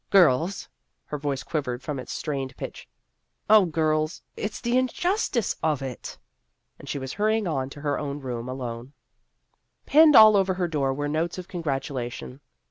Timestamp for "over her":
10.35-10.67